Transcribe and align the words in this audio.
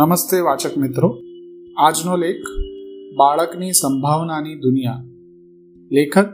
નમસ્તે 0.00 0.40
વાચક 0.40 0.78
મિત્રો. 0.78 1.08
આજનો 1.78 2.16
લેખ 2.16 2.46
બાળકની 3.16 3.72
સંભાવનાની 3.72 4.54
દુનિયા. 4.54 5.02
લેખક 5.92 6.28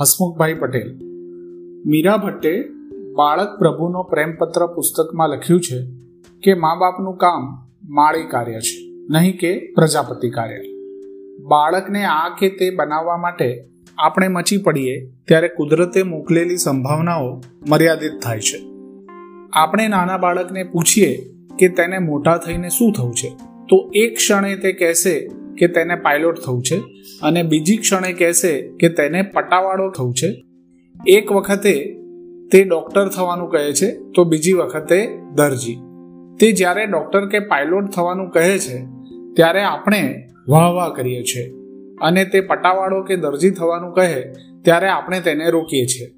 હસમુખભાઈ 0.00 0.54
પટેલ. 0.54 0.88
મીરા 1.86 2.16
ભટ્ટે 2.16 2.52
બાળક 3.16 3.58
પ્રભુનો 3.58 4.02
પ્રેમપત્ર 4.02 4.66
પુસ્તકમાં 4.66 5.28
લખ્યું 5.28 5.60
છે 5.60 5.78
કે 6.42 6.54
મા 6.54 6.74
બાપનું 6.74 7.16
કામ 7.16 7.48
માળી 7.88 8.22
કાર્ય 8.22 8.60
છે, 8.60 8.76
નહીં 9.10 9.38
કે 9.38 9.72
પ્રજાપતિ 9.74 10.30
કાર્ય. 10.30 10.60
બાળકને 11.42 12.04
આ 12.04 12.28
કે 12.38 12.48
તે 12.48 12.70
બનાવવા 12.70 13.16
માટે 13.16 13.64
આપણે 13.98 14.28
મચી 14.28 14.56
પડીએ 14.56 15.00
ત્યારે 15.28 15.48
કુદરતે 15.48 16.02
મોકલેલી 16.02 16.56
સંભાવનાઓ 16.56 17.40
મર્યાદિત 17.68 18.22
થાય 18.22 18.40
છે. 18.40 18.58
આપણે 19.52 19.88
નાના 19.88 20.18
બાળકને 20.18 20.62
પૂછીએ 20.62 21.39
કે 21.60 21.68
તેને 21.68 21.98
મોટા 21.98 22.36
થઈને 22.36 22.68
શું 22.68 22.92
થવું 22.92 23.14
છે? 23.14 23.28
તો 23.68 23.90
એક 23.94 24.16
ક્ષણે 24.16 24.56
તે 24.56 24.72
કહેશે 24.72 25.30
કે 25.58 25.66
તેને 25.68 25.94
પાયલોટ 25.94 26.40
થવું 26.40 26.62
છે 26.62 26.78
અને 27.22 27.42
બીજી 27.42 27.76
ક્ષણે 27.76 28.12
કહેશે 28.12 28.60
કે 28.80 28.88
તેને 28.88 29.22
પટાવાળો 29.22 29.90
થવું 29.90 30.14
છે. 30.14 30.42
એક 31.06 31.32
વખતે 31.32 31.96
તે 32.52 32.64
ડૉક્ટર 32.64 33.08
થવાનું 33.08 33.50
કહે 33.50 33.72
છે 33.72 33.90
તો 34.14 34.24
બીજી 34.24 34.52
વખતે 34.52 35.08
દરજી. 35.34 35.76
તે 36.40 36.52
જ્યારે 36.52 36.86
ડૉક્ટર 36.86 37.28
કે 37.28 37.38
પાયલોટ 37.38 37.90
થવાનું 37.90 38.30
કહે 38.30 38.58
છે, 38.58 38.78
ત્યારે 39.36 39.62
આપણે 39.62 40.26
વાહ 40.48 40.68
વાહ 40.68 40.88
કરીએ 40.88 41.22
છીએ. 41.22 41.50
અને 42.02 42.24
તે 42.24 42.40
પટાવાળો 42.40 43.02
કે 43.02 43.16
દરજી 43.16 43.50
થવાનું 43.50 43.92
કહે, 43.92 44.22
ત્યારે 44.62 44.88
આપણે 44.88 45.20
તેને 45.20 45.50
રોકીએ 45.50 45.86
છીએ. 45.86 46.10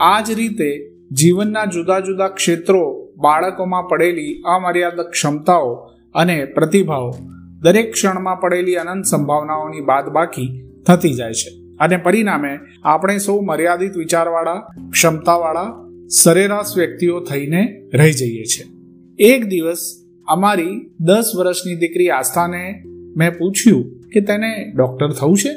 આ 0.00 0.20
જ 0.20 0.30
રીતે 0.30 0.92
જીવનના 1.12 1.64
જુદા 1.64 2.00
જુદા 2.00 2.28
ક્ષેત્રો 2.28 2.95
બાળકોમાં 3.16 3.88
પડેલી 3.88 4.42
અમર્યાદ 4.44 5.00
ક્ષમતાઓ 5.00 5.74
અને 6.14 6.44
પ્રતિભાઓ 6.44 7.14
દરેક 7.62 7.92
ક્ષણમાં 7.92 8.40
પડેલી 8.40 8.74
અનંત 8.74 9.04
સંભાવનાઓની 9.04 9.80
બાદ 9.80 10.08
બાકી 10.08 10.70
થતી 10.86 11.14
જાય 11.14 11.32
છે. 11.32 11.50
અને 11.80 11.96
પરિણામે 11.96 12.58
આપણે 12.84 13.18
સૌ 13.18 13.40
મર્યાદિત 13.40 13.96
વિચારવાળા, 13.96 14.54
ક્ષમતાવાળા, 14.90 15.74
સરેરાશ 16.22 16.76
વ્યક્તિઓ 16.76 17.20
થઈને 17.20 17.82
રહી 17.94 18.12
જઈએ 18.12 18.44
છીએ 18.44 18.66
એક 19.18 19.44
દિવસ 19.44 19.78
અમારી 20.28 20.90
દસ 21.00 21.32
વર્ષની 21.38 21.76
દીકરી 21.76 22.08
આસ્થાને 22.10 22.82
મેં 23.16 23.38
પૂછ્યું 23.38 24.00
કે 24.14 24.20
તેને 24.20 24.72
ડૉક્ટર 24.76 25.12
થવું 25.12 25.36
છે? 25.36 25.54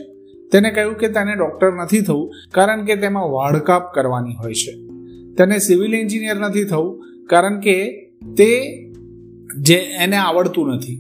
તેને 0.51 0.71
કહ્યું 0.71 0.93
કે 0.93 1.07
તેને 1.07 1.35
ડૉક્ટર 1.35 1.73
નથી 1.73 2.01
થવું, 2.01 2.31
કારણ 2.51 2.85
કે 2.85 2.95
તેમાં 2.95 3.31
વાળકાપ 3.31 3.93
કરવાની 3.93 4.35
હોય 4.35 4.53
છે. 4.53 4.71
તેને 5.35 5.57
સિવિલ 5.57 5.95
એન્જિનિયર 5.95 6.35
નથી 6.35 6.63
થવું 6.63 7.08
કારણ 7.29 7.59
કે 7.59 7.75
તે 8.37 8.49
જે 9.61 9.75
એને 9.75 10.15
આવડતું 10.15 10.67
નથી. 10.67 10.95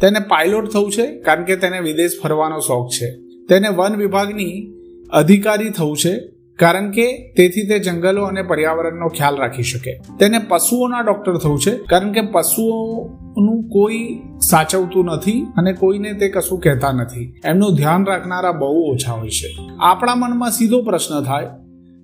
તેને 0.00 0.18
પાયલોટ 0.18 0.68
થવું 0.68 0.92
છે 0.92 1.06
કારણ 1.20 1.44
કે 1.44 1.56
તેને 1.56 1.80
વિદેશ 1.80 2.20
ફરવાનો 2.22 2.60
શોખ 2.60 2.90
છે. 2.90 3.10
તેને 3.48 3.68
વન 3.68 3.96
વિભાગની 3.96 4.72
અધિકારી 5.10 5.70
થવું 5.70 5.96
છે 5.96 6.18
કારણ 6.58 6.90
કે 6.90 7.06
તેથી 7.36 7.66
તે 7.68 7.78
જંગલો 7.78 8.24
અને 8.24 8.42
પર્યાવરણનો 8.42 9.08
ખ્યાલ 9.08 9.36
રાખી 9.36 9.62
શકે. 9.62 9.92
તેને 10.20 10.38
પશુઓના 10.48 11.00
ડોક્ટર 11.00 11.36
થવું 11.36 11.58
છે 11.58 11.70
કારણ 11.70 12.12
કે 12.12 12.20
પશુઓનું 12.20 13.68
કોઈ 13.68 14.18
સાચવતું 14.40 15.04
નથી 15.04 15.46
અને 15.56 15.72
કોઈને 15.72 16.12
તે 16.12 16.28
કશું 16.28 16.60
કહેતા 16.60 16.92
નથી. 16.92 17.34
એમનું 17.44 17.76
ધ્યાન 17.76 18.06
રાખનારા 18.06 18.52
બહુ 18.52 18.92
ઓછા 18.92 19.12
હોય 19.12 19.28
છે. 19.28 19.56
આપણા 19.80 20.14
મનમાં 20.14 20.50
સીધો 20.50 20.82
પ્રશ્ન 20.82 21.22
થાય, 21.22 21.46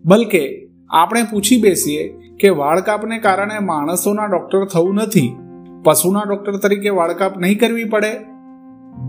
બલકે, 0.05 0.69
આપણે 0.91 1.23
પૂછી 1.23 1.61
બેસીએ 1.61 2.15
કે 2.41 2.49
વાળકાપને 2.49 3.19
કારણે 3.19 3.59
માણસોના 3.59 4.25
ડોક્ટર 4.27 4.65
થવું 4.65 4.95
નથી, 4.95 5.37
પશુના 5.85 6.23
ડોક્ટર 6.23 6.57
તરીકે 6.57 6.89
વાળકાપ 6.89 7.39
નહીં 7.39 7.59
કરવી 7.59 7.85
પડે? 7.85 8.11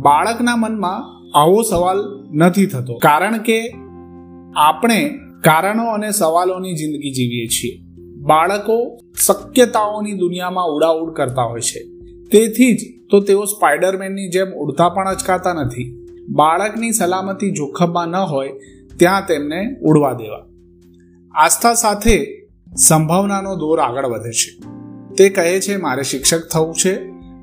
બાળકના 0.02 0.56
મનમાં 0.56 1.04
આવો 1.40 1.62
સવાલ 1.62 1.98
નથી 2.34 2.66
થતો. 2.66 2.98
કારણ 2.98 3.38
કે 3.38 3.76
આપણે 4.58 5.10
કારણો 5.44 5.86
અને 5.86 6.12
સવાલોની 6.12 6.74
જિંદગી 6.74 7.14
જીવીએ 7.14 7.48
છીએ. 7.48 7.80
બાળકો 8.18 8.98
શક્યતાઓની 9.28 10.14
દુનિયામાં 10.14 10.66
ઉડાઉડ 10.66 11.14
કરતા 11.14 11.42
હોય 11.42 11.62
છે. 11.62 11.84
તેથી 12.32 12.74
જ 12.74 12.80
તો 13.12 13.20
તેઓ 13.20 13.44
સ્પાઈડરમેનની 13.44 14.30
જેમ 14.30 14.52
ઉડતા 14.52 14.90
પણ 14.90 15.08
અચકાતા 15.08 15.54
નથી. 15.54 16.08
બાળકની 16.30 16.92
સલામતી 16.92 17.52
જોખમમાં 17.52 18.08
ન 18.08 18.16
હોય, 18.16 18.50
ત્યાં 18.98 19.22
તેમને 19.28 19.80
ઉડવા 19.82 20.14
દેવા. 20.14 20.46
આસ્થા 21.32 21.74
સાથે 21.74 22.45
સંભાવનાનો 22.76 23.56
દોર 23.56 23.80
આગળ 23.80 24.06
વધે 24.06 24.32
છે. 24.32 24.62
તે 25.14 25.30
કહે 25.30 25.60
છે, 25.60 25.78
મારે 25.78 26.04
શિક્ષક 26.04 26.50
થવું 26.52 26.76
છે 26.76 26.96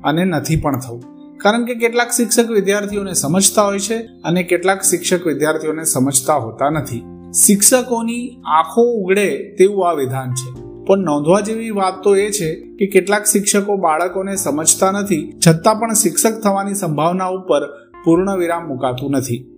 અને 0.03 0.25
નથી 0.25 0.55
પણ 0.55 0.79
થવું. 0.79 1.03
કારણ 1.37 1.65
કે 1.65 1.75
કેટલાક 1.75 2.09
શિક્ષક 2.11 2.49
વિદ્યાર્થીઓને 2.49 3.13
સમજતા 3.13 3.63
હોય 3.63 3.79
છે 3.79 3.97
અને 3.97 4.43
કેટલાક 4.43 4.81
શિક્ષક 4.81 5.27
વિદ્યાર્થીઓને 5.27 5.83
સમજતા 5.83 6.35
હોતા 6.35 6.69
નથી. 6.69 7.03
શિક્ષકોની 7.45 8.41
આંખો 8.45 8.81
ઉગડે 8.81 9.55
તેવું 9.57 9.89
આ 9.89 9.93
વિધાન 9.93 10.31
છે. 10.31 10.63
પણ 10.85 10.97
નોંધવા 10.97 11.39
જેવી 11.39 11.69
વાત 11.69 12.03
તો 12.03 12.15
એ 12.15 12.31
છે 12.31 12.55
કે 12.55 12.85
કેટલાક 12.87 13.25
શિક્ષકો 13.25 13.77
બાળકોને 13.77 14.35
સમજતા 14.35 14.91
નથી, 14.91 15.33
છતાં 15.47 15.79
પણ 15.79 15.93
શિક્ષક 15.93 16.41
થવાની 16.43 16.73
સંભાવના 16.73 17.25
ઉપર 17.25 17.67
પૂર્ણ 18.05 18.37
વિરામ 18.37 18.67
મુકાતું 18.67 19.11
નથી. 19.11 19.52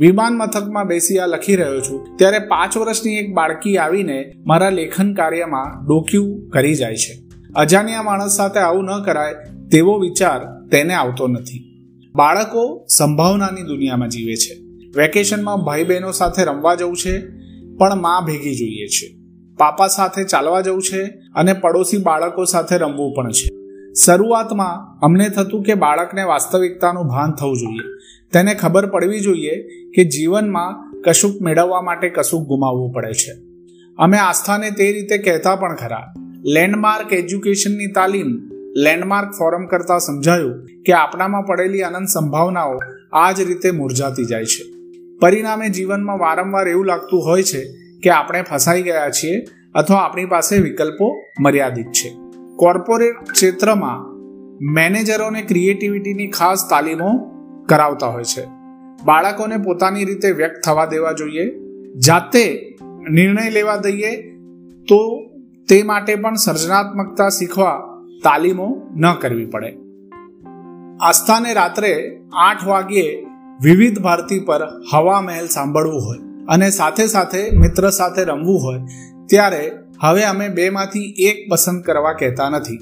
વિમાન 0.00 0.36
મથકમાં 0.36 0.86
બેસી 0.86 1.18
આ 1.18 1.26
લખી 1.26 1.56
રહ્યો 1.56 1.80
છું. 1.80 2.16
ત્યારે 2.16 2.38
પાંચ 2.38 2.76
વર્ષની 2.76 3.16
એક 3.16 3.34
બાળકી 3.34 3.76
આવીને 3.76 4.32
મારા 4.46 4.70
લેખન 4.70 5.14
કાર્યમાં 5.14 5.86
ડોક્યું 5.86 6.48
કરી 6.48 6.74
જાય 6.74 6.96
છે. 6.96 7.22
અજાણ્યા 7.56 8.02
માણસ 8.02 8.36
સાથે 8.36 8.60
આવું 8.60 8.84
ન 8.84 9.02
કરાય 9.04 9.34
તેવો 9.72 9.98
વિચાર 9.98 10.68
તેને 10.68 10.94
આવતો 10.94 11.26
નથી. 11.26 11.64
બાળકો 12.14 12.86
સંભાવનાની 12.88 13.62
દુનિયામાં 13.62 14.08
જીવે 14.08 14.34
છે. 14.34 14.60
વેકેશનમાં 14.96 15.56
ભાઈ 15.56 15.84
બહેનો 15.84 16.12
સાથે 16.12 16.44
રમવા 16.44 16.74
જવું 16.74 16.96
છે, 16.96 17.20
પણ 17.76 17.94
માં 17.94 18.24
ભેગી 18.24 18.54
જોઈએ 18.54 18.86
છે. 18.86 19.16
પાપા 19.58 19.88
સાથે 19.88 20.24
ચાલવા 20.24 20.60
જવું 20.60 20.82
છે 20.82 21.04
અને 21.34 21.52
પડોશી 21.52 21.96
બાળકો 21.96 22.44
સાથે 22.44 22.76
રમવું 22.76 23.14
પણ 23.14 23.30
છે. 23.30 23.48
શરૂઆતમાં 24.04 24.98
અમને 24.98 25.28
થતું 25.28 25.62
કે 25.62 25.74
બાળકને 25.74 26.22
વાસ્તવિકતાનું 26.22 27.06
ભાન 27.06 27.32
થવું 27.32 27.56
જોઈએ. 27.56 27.88
તેને 28.32 28.54
ખબર 28.54 28.86
પડવી 28.86 29.20
જોઈએ 29.20 29.50
કે 29.94 30.04
જીવનમાં 30.04 30.90
કશુંક 31.02 31.42
મેળવવા 31.42 31.80
માટે 31.80 32.08
કશુંક 32.08 32.46
ગુમાવવું 32.46 32.92
પડે 32.92 33.12
છે. 33.12 33.32
અમે 33.98 34.18
આસ્થાને 34.18 34.70
તે 34.70 34.92
રીતે 34.92 35.18
કહેતા 35.18 35.56
પણ 35.56 35.76
ખરા. 35.76 36.14
લેન્ડમાર્ક 36.44 37.12
એજ્યુકેશનની 37.12 37.86
તાલીમ 37.86 38.26
લેન્ડમાર્ક 38.76 39.30
ફોરમ 39.30 39.66
કરતા 39.66 39.98
સમજાયું 39.98 40.66
કે 40.86 40.92
આપણામાં 40.92 41.42
પડેલી 41.42 41.82
અનંત 41.82 42.08
સંભાવનાઓ 42.08 42.78
આ 43.12 43.32
જ 43.32 43.40
રીતે 43.40 43.70
મુરઝાતી 43.70 44.24
જાય 44.24 44.44
છે. 44.44 44.64
પરિણામે 45.20 45.68
જીવનમાં 45.68 46.18
વારંવાર 46.18 46.68
એવું 46.68 46.86
લાગતું 46.86 47.24
હોય 47.24 47.42
છે 47.42 47.66
કે 48.02 48.10
આપણે 48.10 48.42
ફસાઈ 48.42 48.82
ગયા 48.82 49.10
છીએ 49.10 49.44
અથવા 49.74 49.98
આપણી 49.98 50.26
પાસે 50.26 50.58
વિકલ્પો 50.58 51.16
મર્યાદિત 51.40 51.86
છે. 51.86 52.08
કોર્પોરેટ 52.56 53.14
ક્ષેત્રમાં 53.32 54.20
મેનેજરોને 54.72 55.42
ક્રિએટિવિટીની 55.42 56.28
ખાસ 56.28 56.70
તાલીમો 56.70 57.30
કરાવતા 57.66 58.06
હોય 58.06 58.24
છે. 58.24 58.59
બાળકોને 59.04 59.56
પોતાની 59.56 60.04
રીતે 60.04 60.30
વ્યક્ત 60.30 60.64
થવા 60.64 60.86
દેવા 60.86 61.12
જોઈએ. 61.12 61.46
જાતે 61.98 62.76
નિર્ણય 63.10 63.50
લેવા 63.50 63.76
દઈએ 63.76 64.16
તો 64.88 64.98
તે 65.68 65.82
માટે 65.82 66.14
પણ 66.14 66.34
સર્જનાત્મકતા 66.34 67.28
શીખવા 67.28 67.72
તાલીમો 68.24 68.68
ન 68.96 69.12
કરવી 69.14 69.46
પડે. 69.46 69.76
આસ્થાને 71.00 71.54
રાત્રે 71.54 72.20
આઠ 72.34 72.66
વાગ્યે 72.66 73.26
વિવિધ 73.62 73.98
ભારતી 73.98 74.40
પર 74.40 74.62
હવા 74.92 75.20
મહેલ 75.20 75.46
સાંભળવું 75.46 76.00
હોય 76.00 76.18
અને 76.48 76.70
સાથે 76.70 77.06
સાથે 77.06 77.50
મિત્ર 77.50 77.90
સાથે 77.90 78.24
રમવું 78.24 78.62
હોય, 78.62 78.80
ત્યારે 79.26 79.70
હવે 80.00 80.24
અમે 80.24 80.48
બેમાંથી 80.48 81.14
એક 81.18 81.50
પસંદ 81.50 81.82
કરવા 81.82 82.12
કહેતા 82.12 82.48
નથી. 82.48 82.78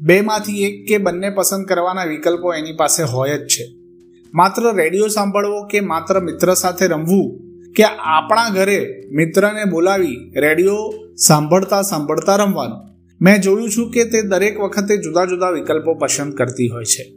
બેમાંથી 0.00 0.62
એક 0.64 0.88
કે 0.88 0.98
બંને 0.98 1.30
પસંદ 1.30 1.64
કરવાના 1.64 2.04
વિકલ્પો 2.04 2.54
એની 2.54 2.76
પાસે 2.76 3.02
હોય 3.02 3.38
જ 3.38 3.46
છે. 3.46 3.66
માત્ર 4.34 4.74
રેડિયો 4.74 5.08
સાંભળવો 5.08 5.62
કે 5.62 5.80
માત્ર 5.80 6.20
મિત્ર 6.20 6.54
સાથે 6.54 6.86
રમવું? 6.86 7.40
કે 7.72 7.84
આપણા 7.84 8.48
ઘરે 8.48 9.02
મિત્રને 9.10 9.64
બોલાવી 9.64 10.16
રેડિયો 10.36 10.94
સાંભળતા 11.16 11.82
સાંભળતા 11.82 12.36
રમવાનું? 12.36 12.88
મેં 13.20 13.40
જોયું 13.40 13.70
છું 13.70 13.90
કે 13.90 14.04
તે 14.04 14.22
દરેક 14.22 14.60
વખતે 14.60 14.96
જુદા 14.96 15.24
જુદા 15.24 15.50
વિકલ્પો 15.50 15.94
પસંદ 15.94 16.34
કરતી 16.34 16.68
હોય 16.68 16.84
છે. 16.84 17.12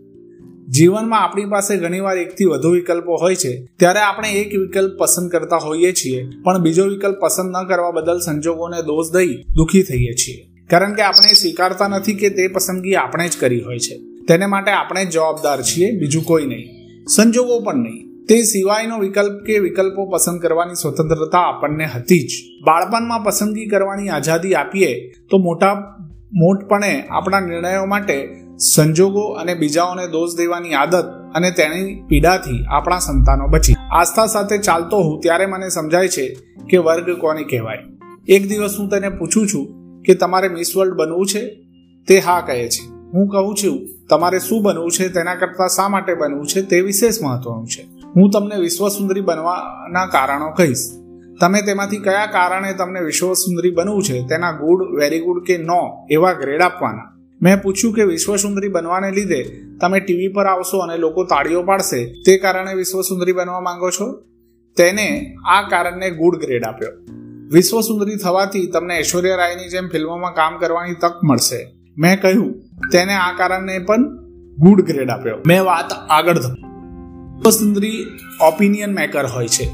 જીવનમાં 0.69 1.19
આપણી 1.19 1.45
પાસે 1.45 1.77
ઘણીવાર 1.77 2.17
એકથી 2.17 2.45
વધુ 2.45 2.69
વિકલ્પો 2.69 3.15
હોય 3.15 3.35
છે. 3.35 3.65
ત્યારે 3.79 3.99
આપણે 3.99 4.31
એક 4.31 4.59
વિકલ્પ 4.59 4.99
પસંદ 4.99 5.31
કરતા 5.31 5.55
હોઈએ 5.55 5.91
છીએ, 5.91 6.25
પણ 6.43 6.59
બીજો 6.59 6.85
વિકલ્પ 6.85 7.19
પસંદ 7.19 7.55
ન 7.57 7.67
કરવા 7.67 7.91
બદલ 7.91 8.19
સંજોગોને 8.19 8.81
દોષ 8.81 9.13
દઈ 9.13 9.43
દુઃખી 9.55 9.83
થઈએ 9.83 10.13
છીએ. 10.13 10.45
કારણ 10.69 10.93
કે 10.93 11.01
આપણે 11.01 11.33
સ્વીકારતા 11.33 11.87
નથી 11.87 12.13
કે 12.13 12.29
તે 12.29 12.47
પસંદગી 12.47 12.95
આપણે 12.95 13.27
જ 13.27 13.37
કરી 13.39 13.61
હોય 13.61 13.79
છે. 13.79 13.99
તેને 14.27 14.45
માટે 14.45 14.71
આપણે 14.71 15.05
જવાબદાર 15.05 15.61
છીએ, 15.61 15.91
બીજું 15.91 16.23
કોઈ 16.23 16.45
નહીં. 16.45 16.80
સંજોગો 17.15 17.59
પણ 17.59 17.75
નહીં. 17.75 18.25
તે 18.25 18.41
સિવાયનો 18.41 18.99
વિકલ્પ 18.99 19.45
કે 19.45 19.59
વિકલ્પો 19.59 20.05
પસંદ 20.05 20.41
કરવાની 20.41 20.73
સ્વતંત્રતા 20.73 21.37
આપણને 21.37 21.85
હતી 21.85 22.19
જ. 22.19 22.31
બાળપણમાં 22.65 23.23
પસંદગી 23.23 23.65
કરવાની 23.65 24.09
આઝાદી 24.09 24.53
આપીએ 24.53 25.11
તો 25.31 25.37
મોટા 25.37 25.97
મોટપણે 26.33 27.03
આપણા 27.09 27.39
નિર્ણયો 27.39 27.85
માટે 27.85 28.43
સંજોગો 28.75 29.21
અને 29.21 29.53
બીજાઓને 29.53 30.07
દોષ 30.07 30.29
દેવાની 30.37 30.73
આદત 30.73 31.05
અને 31.35 31.51
તેની 31.51 32.03
પીડાથી 32.07 32.65
આપણા 32.69 32.99
સંતાનો 32.99 33.47
બચી. 33.47 33.75
આસ્થા 33.91 34.25
સાથે 34.25 34.57
ચાલતો 34.57 34.97
હું 34.97 35.19
ત્યારે 35.21 35.45
મને 35.45 35.69
સમજાય 35.69 36.07
છે 36.07 36.37
કે 36.69 36.77
વર્ગ 36.77 37.17
કોને 37.17 37.43
કહેવાય? 37.43 37.77
એક 38.27 38.49
દિવસ 38.49 38.75
હું 38.79 38.89
તેને 38.89 39.09
પૂછું 39.09 39.47
છું 39.47 39.67
કે 40.01 40.13
તમારે 40.13 40.49
મિસ 40.49 40.73
વર્લ્ડ 40.77 40.93
બનવું 40.93 41.25
છે? 41.25 41.41
તે 42.07 42.19
હા 42.19 42.41
કહે 42.41 42.69
છે. 42.69 42.90
હું 43.13 43.27
કહું 43.27 43.55
છું, 43.63 43.89
તમારે 44.09 44.39
શું 44.39 44.63
બનવું 44.63 44.91
છે, 44.91 45.07
તેના 45.07 45.35
કરતાં 45.35 45.67
શા 45.67 45.89
માટે 45.89 46.13
બનવું 46.13 46.47
છે, 46.47 46.61
તે 46.61 46.81
વિશેષ 46.81 47.21
મહત્વનું 47.21 47.67
છે. 47.67 47.81
હું 48.15 48.29
તમને 48.29 48.55
વિશ્વ 48.55 48.87
સુંદરી 48.87 49.21
બનવાના 49.21 50.05
કારણો 50.05 50.49
કહીશ. 50.49 50.91
તમે 51.41 51.61
તેમાંથી 51.61 51.97
કયા 51.97 52.25
કારણે 52.25 52.73
તમને 52.73 52.99
વિશ્વ 52.99 53.33
સુંદરી 53.33 53.71
બનવું 53.71 54.03
છે, 54.03 54.21
તેના 54.21 54.51
ગુડ, 54.51 54.99
વેરી 54.99 55.19
ગુડ 55.19 55.43
કે 55.43 55.57
નો, 55.57 56.07
એવા 56.11 56.33
ગ્રેડ 56.33 56.61
આપવાના. 56.61 57.17
મેં 57.41 57.61
પૂછ્યું 57.61 57.93
કે 57.93 58.03
વિશ્વ 58.03 58.35
સુંદરી 58.35 58.67
બનવાને 58.67 59.11
લીધે 59.11 59.43
તમે 59.81 59.99
ટીવી 59.99 60.27
પર 60.27 60.45
આવશો 60.45 60.77
અને 60.77 60.97
લોકો 60.97 61.23
તાળીઓ 61.23 61.63
પાડશે, 61.63 62.05
તે 62.25 62.37
કારણે 62.37 62.73
વિશ્વ 62.73 63.01
સુંદરી 63.01 63.33
બનવા 63.33 63.59
માંગો 63.59 63.89
છો? 63.89 64.23
તેને 64.77 65.35
આ 65.49 65.61
કારણને 65.69 66.09
ગુડ 66.11 66.35
ગ્રેડ 66.35 66.63
આપ્યો. 66.63 66.89
વિશ્વ 67.51 67.81
સુંદરી 67.81 68.15
થવાથી 68.15 68.67
તમને 68.67 68.99
ઐશ્વર્યા 68.99 69.35
રાયની 69.35 69.69
જેમ 69.69 69.87
ફિલ્મોમાં 69.87 70.33
કામ 70.33 70.57
કરવાની 70.57 70.93
તક 70.93 71.23
મળશે. 71.23 71.80
મેં 71.97 72.21
કહ્યું, 72.21 72.53
તેને 72.91 73.13
આ 73.13 73.37
કારણને 73.37 73.79
પણ 73.79 74.17
ગુડ 74.57 74.81
ગ્રેડ 74.81 75.09
આપ્યો. 75.09 75.37
મેં 75.47 75.63
વાત 75.63 75.91
આગળ 76.09 76.37
સુંદરી 77.49 78.05
ઓપિનિયન 78.41 78.93
મેકર 78.93 79.25
હોય 79.25 79.47
છે. 79.47 79.65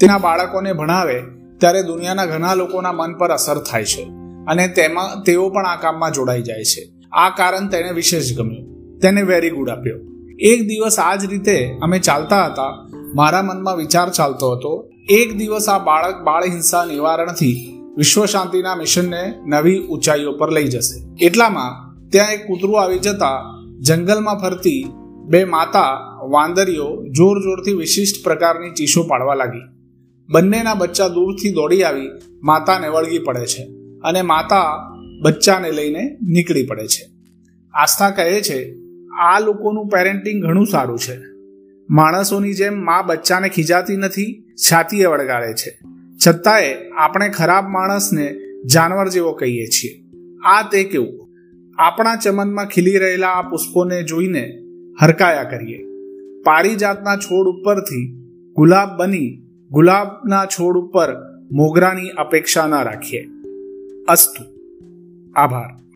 તેના 0.00 0.18
બાળકોને 0.18 0.72
ભણાવે 0.72 1.22
ત્યારે 1.58 1.82
દુનિયાના 1.82 2.26
ઘણા 2.26 2.54
લોકોના 2.54 2.92
મન 2.92 3.14
પર 3.14 3.30
અસર 3.30 3.58
થાય 3.58 3.84
છે 3.84 4.02
અને 4.46 4.68
તેમાં 4.68 5.22
તેઓ 5.22 5.48
પણ 5.48 5.66
આ 5.66 5.76
કામમાં 5.76 6.10
જોડાઈ 6.10 6.42
જાય 6.42 6.64
છે. 6.64 7.08
આ 7.12 7.30
કારણ 7.30 7.68
તેને 7.68 7.90
વિશેષ 7.90 8.36
ગમ્યું. 8.38 8.98
તેને 8.98 9.22
વેરી 9.22 9.50
ગુડ 9.50 9.70
આપ્યો. 9.70 9.96
એક 10.38 10.66
દિવસ 10.66 10.98
આ 10.98 11.14
જ 11.14 11.24
રીતે 11.30 11.78
અમે 11.82 11.98
ચાલતા 11.98 12.46
હતા. 12.46 12.88
મારા 13.14 13.42
મનમાં 13.42 13.76
વિચાર 13.76 14.08
ચાલતો 14.08 14.52
હતો. 14.52 14.90
એક 15.08 15.36
દિવસ 15.36 15.68
આ 15.68 15.78
બાળક 15.78 16.22
બાળ 16.24 16.44
હિંસા 16.44 16.84
નિવારણથી 16.84 17.77
વિશ્વ 17.98 18.24
શાંતિના 18.24 18.74
મિશનને 18.74 19.34
નવી 19.46 19.78
ઊંચાઈઓ 19.86 20.32
પર 20.32 20.50
લઈ 20.50 20.64
જશે. 20.64 21.26
એટલામાં 21.26 21.70
ત્યાં 22.08 22.32
એક 22.32 22.46
કૂતરું 22.46 22.82
આવી 22.82 22.98
જતા 22.98 23.44
જંગલમાં 23.80 24.38
ફરતી 24.38 24.92
બે 25.28 25.44
માતા 25.44 25.86
વાંદરીઓ 26.30 27.06
જોર 27.10 27.42
જોરથી 27.42 27.72
વિશિષ્ટ 27.72 28.24
પ્રકારની 28.24 28.70
ચીસો 28.70 29.02
પાડવા 29.02 29.34
લાગી. 29.34 29.64
બંનેના 30.28 30.74
બચ્ચા 30.74 31.08
દૂરથી 31.08 31.52
દોડી 31.52 31.82
આવી 31.82 32.08
માતાને 32.42 32.88
વળગી 32.88 33.18
પડે 33.18 33.46
છે 33.46 33.62
અને 34.04 34.22
માતા 34.22 34.94
બચ્ચાને 35.22 35.70
લઈને 35.70 36.16
નીકળી 36.22 36.66
પડે 36.66 36.86
છે. 36.86 37.10
આસ્થા 37.74 38.10
કહે 38.10 38.40
છે, 38.42 38.74
આ 39.20 39.40
લોકોનું 39.40 39.88
પેરેન્ટિંગ 39.88 40.42
ઘણું 40.44 40.66
સારું 40.66 40.98
છે. 40.98 41.18
માણસોની 41.90 42.54
જેમ 42.54 42.84
મા 42.84 43.02
બચ્ચાને 43.02 43.48
ખીજાતી 43.48 43.96
નથી, 43.96 44.54
છાતીએ 44.70 45.06
વળગાડે 45.06 45.52
છે. 45.52 45.78
છતાંય 46.26 46.74
આપણે 46.96 47.28
ખરાબ 47.28 47.68
માણસને 47.68 48.36
જાનવર 48.74 49.08
જેવો 49.08 49.32
કહીએ 49.32 49.66
છીએ. 49.66 50.04
આ 50.44 50.68
તે 50.68 50.84
કેવું? 50.84 51.28
આપણા 51.78 52.16
ચમનમાં 52.16 52.66
ખીલી 52.66 52.98
રહેલા 52.98 53.28
આ 53.28 53.42
પુષ્પોને 53.42 54.02
જોઈને 54.02 54.58
હરકાયા 55.00 55.44
કરીએ. 55.44 55.84
પારિજાતના 56.42 57.16
છોડ 57.16 57.46
ઉપરથી 57.46 58.14
ગુલાબ 58.52 58.96
બની 58.96 59.42
ગુલાબના 59.70 60.46
છોડ 60.46 60.78
ઉપર 60.78 61.14
મોગરાની 61.50 62.08
અપેક્ષા 62.08 62.66
ન 62.66 62.74
રાખીએ. 62.82 63.26
અસ્તુ. 64.08 64.44
આભાર. 65.36 65.87